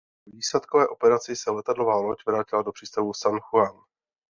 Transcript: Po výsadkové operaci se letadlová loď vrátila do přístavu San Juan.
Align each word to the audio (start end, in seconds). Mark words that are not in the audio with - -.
Po 0.25 0.31
výsadkové 0.31 0.87
operaci 0.87 1.35
se 1.35 1.51
letadlová 1.51 1.95
loď 1.97 2.17
vrátila 2.27 2.61
do 2.61 2.71
přístavu 2.71 3.13
San 3.13 3.39
Juan. 3.39 3.79